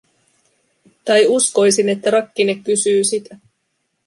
Tai 1.05 1.27
uskoisin, 1.27 1.89
että 1.89 2.11
rakkine 2.11 2.55
kysyy 2.55 3.03
sitä. 3.03 3.37